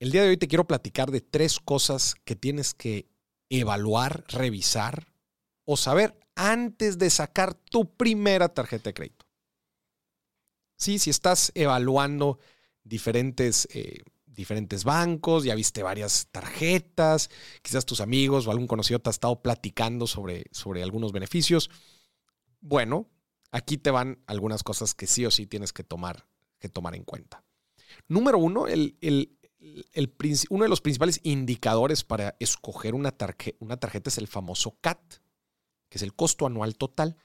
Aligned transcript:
el 0.00 0.12
día 0.12 0.22
de 0.22 0.28
hoy 0.28 0.36
te 0.36 0.48
quiero 0.48 0.66
platicar 0.66 1.10
de 1.10 1.20
tres 1.20 1.58
cosas 1.58 2.14
que 2.24 2.36
tienes 2.36 2.74
que 2.74 3.08
evaluar, 3.50 4.24
revisar 4.28 5.12
o 5.64 5.76
saber 5.76 6.18
antes 6.34 6.98
de 6.98 7.10
sacar 7.10 7.54
tu 7.54 7.96
primera 7.96 8.48
tarjeta 8.48 8.90
de 8.90 8.94
crédito. 8.94 9.26
Sí, 10.76 10.98
si 10.98 11.10
estás 11.10 11.50
evaluando 11.54 12.38
diferentes, 12.84 13.66
eh, 13.72 14.02
diferentes 14.24 14.84
bancos, 14.84 15.42
ya 15.42 15.56
viste 15.56 15.82
varias 15.82 16.28
tarjetas, 16.30 17.28
quizás 17.62 17.84
tus 17.84 18.00
amigos 18.00 18.46
o 18.46 18.52
algún 18.52 18.68
conocido 18.68 19.00
te 19.00 19.08
ha 19.08 19.10
estado 19.10 19.42
platicando 19.42 20.06
sobre, 20.06 20.44
sobre 20.52 20.84
algunos 20.84 21.10
beneficios. 21.10 21.70
Bueno, 22.60 23.10
aquí 23.50 23.76
te 23.78 23.90
van 23.90 24.22
algunas 24.26 24.62
cosas 24.62 24.94
que 24.94 25.08
sí 25.08 25.26
o 25.26 25.32
sí 25.32 25.46
tienes 25.46 25.72
que 25.72 25.82
tomar, 25.82 26.28
que 26.60 26.68
tomar 26.68 26.94
en 26.94 27.02
cuenta. 27.02 27.44
Número 28.06 28.38
uno, 28.38 28.66
el, 28.68 29.37
uno 30.50 30.64
de 30.64 30.68
los 30.68 30.80
principales 30.80 31.20
indicadores 31.22 32.04
para 32.04 32.36
escoger 32.40 32.94
una, 32.94 33.12
tarjeta 33.12 34.10
es 34.10 34.18
el 34.18 34.26
famoso 34.28 34.76
CAT, 34.80 35.00
que 35.88 35.98
es 35.98 36.02
el 36.02 36.14
costo 36.14 36.46
anual 36.46 36.76
total, 36.76 37.16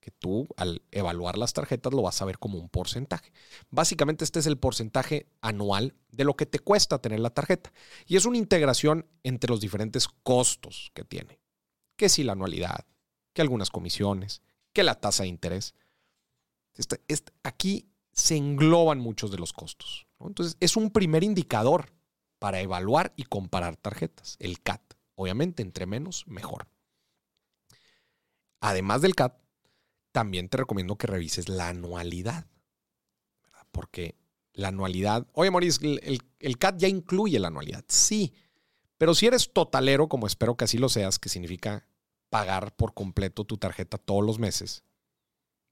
que 0.00 0.10
tú 0.10 0.46
al 0.56 0.82
evaluar 0.92 1.36
las 1.36 1.52
tarjetas 1.52 1.92
lo 1.92 2.02
vas 2.02 2.22
a 2.22 2.24
ver 2.24 2.38
como 2.38 2.58
un 2.58 2.68
porcentaje. 2.68 3.32
Básicamente 3.70 4.24
este 4.24 4.38
es 4.38 4.46
el 4.46 4.58
porcentaje 4.58 5.28
anual 5.40 5.94
de 6.12 6.24
lo 6.24 6.36
que 6.36 6.46
te 6.46 6.60
cuesta 6.60 7.00
tener 7.00 7.20
la 7.20 7.30
tarjeta. 7.30 7.72
Y 8.06 8.16
es 8.16 8.24
una 8.24 8.38
integración 8.38 9.06
entre 9.24 9.50
los 9.50 9.60
diferentes 9.60 10.06
costos 10.22 10.92
que 10.94 11.04
tiene. 11.04 11.40
Que 11.96 12.08
si 12.08 12.22
la 12.22 12.32
anualidad, 12.32 12.86
que 13.32 13.42
algunas 13.42 13.70
comisiones, 13.70 14.42
que 14.72 14.84
la 14.84 14.94
tasa 15.00 15.24
de 15.24 15.30
interés. 15.30 15.74
Este, 16.74 17.00
este, 17.08 17.32
aquí 17.42 17.88
se 18.26 18.36
engloban 18.36 18.98
muchos 18.98 19.30
de 19.30 19.38
los 19.38 19.52
costos. 19.52 20.06
Entonces, 20.20 20.56
es 20.60 20.76
un 20.76 20.90
primer 20.90 21.22
indicador 21.22 21.92
para 22.38 22.60
evaluar 22.60 23.12
y 23.16 23.24
comparar 23.24 23.76
tarjetas, 23.76 24.36
el 24.40 24.60
CAT. 24.60 24.82
Obviamente, 25.14 25.62
entre 25.62 25.86
menos, 25.86 26.26
mejor. 26.26 26.68
Además 28.60 29.02
del 29.02 29.14
CAT, 29.14 29.38
también 30.12 30.48
te 30.48 30.56
recomiendo 30.56 30.96
que 30.96 31.06
revises 31.06 31.48
la 31.48 31.68
anualidad. 31.68 32.46
Porque 33.70 34.16
la 34.52 34.68
anualidad, 34.68 35.26
oye 35.32 35.50
Maurice, 35.50 35.86
el, 35.86 36.20
el 36.38 36.58
CAT 36.58 36.78
ya 36.78 36.88
incluye 36.88 37.38
la 37.38 37.48
anualidad. 37.48 37.84
Sí, 37.88 38.34
pero 38.98 39.14
si 39.14 39.26
eres 39.26 39.52
totalero, 39.52 40.08
como 40.08 40.26
espero 40.26 40.56
que 40.56 40.64
así 40.64 40.78
lo 40.78 40.88
seas, 40.88 41.18
que 41.18 41.28
significa 41.28 41.86
pagar 42.30 42.74
por 42.74 42.94
completo 42.94 43.44
tu 43.44 43.58
tarjeta 43.58 43.98
todos 43.98 44.24
los 44.24 44.38
meses, 44.38 44.82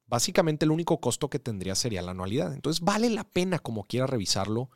básicamente 0.07 0.65
el 0.65 0.71
único 0.71 1.01
costo 1.01 1.29
que 1.29 1.39
tendría 1.39 1.75
sería 1.75 2.03
la 2.03 2.13
anualidad. 2.13 2.55
Entonces 2.55 2.83
vale 2.83 3.11
la 3.11 3.25
pena 3.25 3.59
como 3.59 3.85
quiera 3.85 4.07
revisarlo 4.07 4.71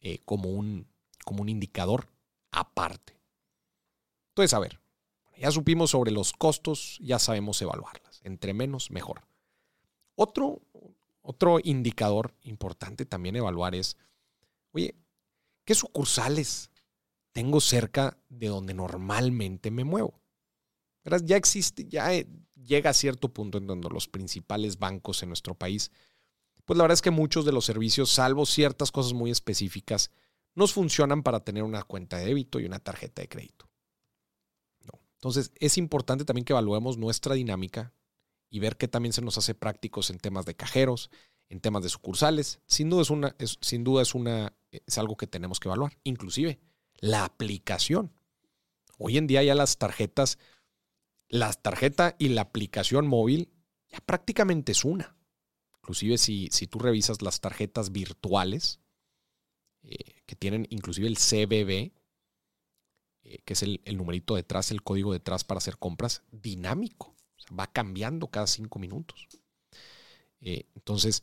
eh, 0.00 0.20
como, 0.24 0.50
un, 0.50 0.88
como 1.24 1.42
un 1.42 1.48
indicador 1.48 2.08
aparte. 2.50 3.20
Entonces, 4.30 4.54
a 4.54 4.58
ver, 4.58 4.80
ya 5.36 5.50
supimos 5.50 5.90
sobre 5.90 6.10
los 6.10 6.32
costos, 6.32 6.98
ya 7.00 7.18
sabemos 7.18 7.60
evaluarlas. 7.62 8.20
Entre 8.22 8.54
menos, 8.54 8.90
mejor. 8.90 9.26
Otro, 10.14 10.62
otro 11.22 11.58
indicador 11.62 12.34
importante 12.42 13.04
también 13.06 13.36
evaluar 13.36 13.74
es, 13.74 13.96
oye, 14.72 14.94
¿qué 15.64 15.74
sucursales 15.74 16.70
tengo 17.32 17.60
cerca 17.60 18.18
de 18.28 18.48
donde 18.48 18.74
normalmente 18.74 19.70
me 19.70 19.84
muevo? 19.84 20.20
Ya 21.24 21.36
existe, 21.36 21.86
ya 21.86 22.12
eh, 22.14 22.26
llega 22.66 22.90
a 22.90 22.94
cierto 22.94 23.32
punto 23.32 23.58
en 23.58 23.66
donde 23.66 23.88
los 23.88 24.08
principales 24.08 24.78
bancos 24.78 25.22
en 25.22 25.30
nuestro 25.30 25.54
país, 25.54 25.90
pues 26.64 26.76
la 26.76 26.84
verdad 26.84 26.94
es 26.94 27.02
que 27.02 27.10
muchos 27.10 27.44
de 27.44 27.52
los 27.52 27.64
servicios, 27.64 28.10
salvo 28.10 28.44
ciertas 28.44 28.92
cosas 28.92 29.12
muy 29.12 29.30
específicas, 29.30 30.10
nos 30.54 30.72
funcionan 30.72 31.22
para 31.22 31.44
tener 31.44 31.62
una 31.62 31.82
cuenta 31.82 32.18
de 32.18 32.26
débito 32.26 32.60
y 32.60 32.66
una 32.66 32.80
tarjeta 32.80 33.22
de 33.22 33.28
crédito. 33.28 33.68
Entonces, 35.14 35.52
es 35.58 35.78
importante 35.78 36.24
también 36.24 36.44
que 36.44 36.52
evaluemos 36.52 36.98
nuestra 36.98 37.34
dinámica 37.34 37.92
y 38.50 38.58
ver 38.58 38.76
qué 38.76 38.86
también 38.86 39.12
se 39.12 39.22
nos 39.22 39.38
hace 39.38 39.54
prácticos 39.54 40.10
en 40.10 40.18
temas 40.18 40.44
de 40.44 40.54
cajeros, 40.54 41.10
en 41.48 41.60
temas 41.60 41.82
de 41.82 41.88
sucursales. 41.88 42.60
Sin 42.66 42.90
duda 42.90 43.02
es 43.02 43.10
una, 43.10 43.34
sin 43.60 43.82
duda 43.82 44.02
es 44.02 44.14
una, 44.14 44.54
es 44.70 44.98
algo 44.98 45.16
que 45.16 45.26
tenemos 45.26 45.58
que 45.58 45.68
evaluar. 45.68 45.96
Inclusive 46.04 46.58
la 46.98 47.24
aplicación. 47.24 48.12
Hoy 48.98 49.18
en 49.18 49.26
día 49.26 49.42
ya 49.42 49.54
las 49.54 49.78
tarjetas 49.78 50.38
la 51.28 51.52
tarjeta 51.52 52.14
y 52.18 52.28
la 52.28 52.42
aplicación 52.42 53.06
móvil 53.06 53.52
ya 53.88 54.00
prácticamente 54.00 54.72
es 54.72 54.84
una. 54.84 55.16
Inclusive 55.78 56.18
si, 56.18 56.48
si 56.50 56.66
tú 56.66 56.78
revisas 56.78 57.22
las 57.22 57.40
tarjetas 57.40 57.92
virtuales, 57.92 58.80
eh, 59.82 60.22
que 60.26 60.34
tienen 60.34 60.66
inclusive 60.70 61.06
el 61.06 61.16
CBB, 61.16 61.92
eh, 63.22 63.38
que 63.44 63.52
es 63.52 63.62
el, 63.62 63.80
numerito 63.96 64.34
detrás, 64.34 64.70
el 64.70 64.82
código 64.82 65.12
detrás 65.12 65.44
para 65.44 65.58
hacer 65.58 65.78
compras, 65.78 66.22
dinámico. 66.32 67.14
va 67.58 67.68
cambiando 67.68 68.28
cada 68.28 68.48
cinco 68.48 68.78
minutos. 68.80 69.28
Eh, 70.40 70.66
entonces, 70.74 71.22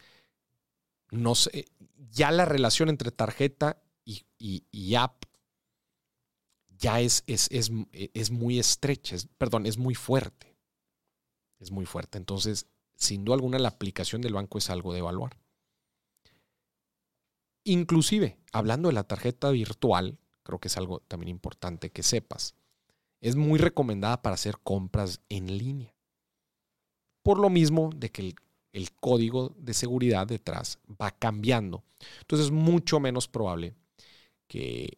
no 1.12 1.36
sé, 1.36 1.66
ya 2.12 2.32
la 2.32 2.46
relación 2.46 2.90
entre 2.90 3.12
tarjeta 3.12 3.84
y, 4.06 4.26
y 4.40 4.96
app 4.96 5.26
ya 6.84 7.00
es, 7.00 7.24
es, 7.28 7.48
es, 7.50 8.30
muy 8.32 8.60
estrecha, 8.60 9.16
perdón, 9.38 9.66
es 9.66 9.78
muy 9.78 9.96
fuerte. 9.96 10.58
Es 11.62 11.72
muy 11.72 11.86
fuerte. 11.86 12.18
Entonces, 12.18 12.68
sin 12.98 13.24
duda 13.24 13.36
alguna, 13.36 13.58
la 13.58 13.70
aplicación 13.70 14.22
del 14.22 14.34
banco 14.34 14.58
es 14.58 14.70
algo 14.70 14.92
de 14.92 15.00
evaluar. 15.00 15.38
Inclusive, 17.64 18.38
hablando 18.52 18.90
de 18.90 18.96
la 18.96 19.06
tarjeta 19.06 19.50
virtual, 19.52 20.20
creo 20.44 20.60
que 20.60 20.68
es 20.68 20.76
algo 20.76 21.00
también 21.00 21.30
importante 21.30 21.90
que 21.90 22.04
sepas. 22.04 22.54
Es 23.22 23.38
muy 23.38 23.60
recomendada 23.60 24.22
para 24.22 24.34
hacer 24.34 24.58
compras 24.62 25.22
en 25.30 25.58
línea. 25.58 25.96
Por 27.22 27.40
lo 27.40 27.50
mismo 27.50 27.92
de 27.96 28.12
que 28.12 28.24
el, 28.24 28.36
el 28.74 28.92
código 28.92 29.56
de 29.58 29.74
seguridad 29.74 30.28
detrás 30.28 30.80
va 31.02 31.12
cambiando. 31.12 31.86
Entonces 32.20 32.48
es 32.48 32.52
mucho 32.52 33.00
menos 33.00 33.30
probable 33.30 33.74
que 34.48 34.98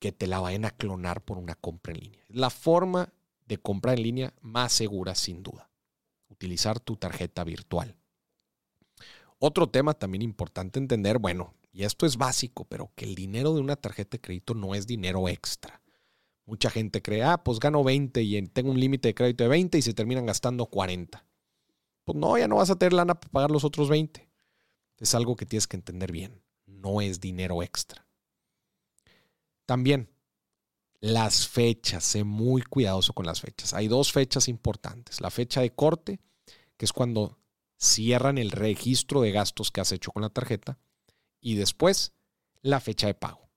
que 0.00 0.10
te 0.10 0.26
la 0.26 0.40
vayan 0.40 0.64
a 0.64 0.70
clonar 0.70 1.22
por 1.22 1.38
una 1.38 1.54
compra 1.54 1.92
en 1.92 2.00
línea. 2.00 2.24
La 2.28 2.50
forma 2.50 3.12
de 3.46 3.58
compra 3.58 3.92
en 3.92 4.02
línea 4.02 4.34
más 4.40 4.72
segura, 4.72 5.14
sin 5.14 5.42
duda. 5.42 5.70
Utilizar 6.28 6.80
tu 6.80 6.96
tarjeta 6.96 7.44
virtual. 7.44 7.96
Otro 9.38 9.68
tema 9.68 9.94
también 9.94 10.22
importante 10.22 10.78
entender, 10.78 11.18
bueno, 11.18 11.54
y 11.72 11.84
esto 11.84 12.06
es 12.06 12.16
básico, 12.16 12.64
pero 12.64 12.90
que 12.94 13.04
el 13.04 13.14
dinero 13.14 13.54
de 13.54 13.60
una 13.60 13.76
tarjeta 13.76 14.16
de 14.16 14.20
crédito 14.20 14.54
no 14.54 14.74
es 14.74 14.86
dinero 14.86 15.28
extra. 15.28 15.82
Mucha 16.46 16.70
gente 16.70 17.00
cree, 17.02 17.22
ah, 17.22 17.44
pues 17.44 17.60
gano 17.60 17.84
20 17.84 18.22
y 18.22 18.42
tengo 18.48 18.70
un 18.70 18.80
límite 18.80 19.08
de 19.08 19.14
crédito 19.14 19.44
de 19.44 19.50
20 19.50 19.78
y 19.78 19.82
se 19.82 19.94
terminan 19.94 20.26
gastando 20.26 20.66
40. 20.66 21.24
Pues 22.04 22.18
no, 22.18 22.36
ya 22.38 22.48
no 22.48 22.56
vas 22.56 22.70
a 22.70 22.76
tener 22.76 22.92
lana 22.92 23.14
para 23.14 23.30
pagar 23.30 23.50
los 23.50 23.64
otros 23.64 23.88
20. 23.88 24.28
Es 24.98 25.14
algo 25.14 25.36
que 25.36 25.46
tienes 25.46 25.66
que 25.66 25.76
entender 25.76 26.10
bien. 26.10 26.42
No 26.66 27.00
es 27.00 27.20
dinero 27.20 27.62
extra. 27.62 28.06
También 29.70 30.10
las 30.98 31.46
fechas, 31.46 32.02
sé 32.02 32.24
muy 32.24 32.62
cuidadoso 32.62 33.12
con 33.12 33.24
las 33.24 33.40
fechas. 33.40 33.72
Hay 33.72 33.86
dos 33.86 34.10
fechas 34.10 34.48
importantes. 34.48 35.20
La 35.20 35.30
fecha 35.30 35.60
de 35.60 35.72
corte, 35.72 36.18
que 36.76 36.86
es 36.86 36.92
cuando 36.92 37.38
cierran 37.76 38.36
el 38.38 38.50
registro 38.50 39.20
de 39.20 39.30
gastos 39.30 39.70
que 39.70 39.80
has 39.80 39.92
hecho 39.92 40.10
con 40.10 40.22
la 40.22 40.30
tarjeta, 40.30 40.80
y 41.40 41.54
después 41.54 42.14
la 42.62 42.80
fecha 42.80 43.06
de 43.06 43.14
pago, 43.14 43.48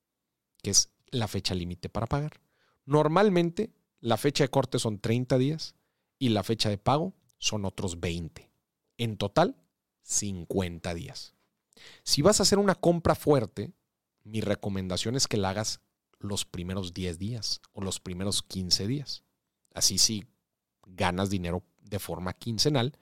que 0.62 0.69
es 0.69 0.91
la 1.09 1.28
fecha 1.28 1.56
límite 1.56 1.90
para 1.90 2.06
pagar. 2.06 2.41
Normalmente 2.85 3.74
la 4.00 4.18
fecha 4.18 4.44
de 4.44 4.50
corte 4.50 4.78
son 4.78 5.00
30 5.00 5.40
días 5.40 5.74
y 6.19 6.30
la 6.30 6.44
fecha 6.44 6.69
de 6.69 6.78
pago 6.78 7.16
son 7.40 7.66
otros 7.66 8.00
20. 8.00 8.51
En 9.00 9.18
total, 9.18 9.56
50 10.03 10.94
días. 10.94 11.34
Si 12.03 12.22
vas 12.22 12.40
a 12.40 12.44
hacer 12.44 12.59
una 12.59 12.75
compra 12.75 13.16
fuerte, 13.16 13.74
mi 14.24 14.41
recomendación 14.41 15.16
es 15.16 15.28
que 15.28 15.38
la 15.38 15.50
hagas 15.50 15.81
los 16.23 16.45
primeros 16.45 16.94
10 16.94 17.19
días 17.19 17.62
o 17.74 17.81
los 17.81 18.00
primeros 18.00 18.42
15 18.42 18.88
días. 18.88 19.24
Así 19.74 19.97
si 19.97 20.25
ganas 20.86 21.30
dinero 21.30 21.63
de 21.81 22.00
forma 22.00 22.33
quincenal, 22.33 22.97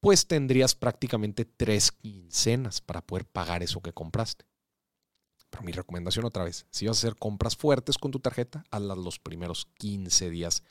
pues 0.00 0.26
tendrías 0.26 0.74
prácticamente 0.74 1.44
tres 1.44 1.92
quincenas 1.92 2.80
para 2.80 3.04
poder 3.04 3.26
pagar 3.26 3.62
eso 3.62 3.80
que 3.80 3.92
compraste. 3.92 4.44
Pero 5.50 5.62
mi 5.62 5.72
recomendación 5.72 6.24
otra 6.24 6.44
vez, 6.44 6.66
si 6.70 6.86
vas 6.86 6.98
a 6.98 7.00
hacer 7.00 7.18
compras 7.18 7.56
fuertes 7.56 7.96
con 7.96 8.10
tu 8.10 8.20
tarjeta, 8.20 8.64
hazlas 8.70 8.98
los 8.98 9.18
primeros 9.18 9.66
15 9.78 10.28
días 10.28 10.62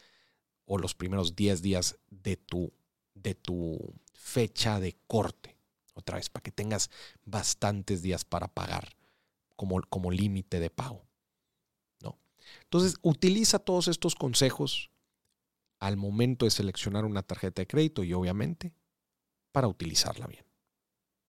o 0.66 0.78
los 0.78 0.94
primeros 0.94 1.36
10 1.36 1.62
días 1.62 1.98
de 2.10 2.38
tu, 2.38 2.74
de 3.16 3.34
tu 3.34 3.96
fecha 4.14 4.80
de 4.80 4.98
corte. 5.08 5.58
Otra 5.94 6.18
vez, 6.18 6.30
para 6.30 6.44
que 6.44 6.52
tengas 6.52 6.92
bastantes 7.26 8.02
días 8.02 8.24
para 8.24 8.48
pagar 8.48 8.96
como, 9.56 9.82
como 9.90 10.12
límite 10.12 10.60
de 10.60 10.70
pago. 10.70 11.07
Entonces, 12.64 12.96
utiliza 13.02 13.60
todos 13.60 13.88
estos 13.88 14.16
consejos 14.16 14.92
al 15.80 15.98
momento 15.98 16.46
de 16.46 16.52
seleccionar 16.52 17.06
una 17.06 17.24
tarjeta 17.24 17.62
de 17.62 17.68
crédito 17.68 18.04
y 18.04 18.14
obviamente 18.14 18.74
para 19.52 19.68
utilizarla 19.68 20.28
bien. 20.28 20.47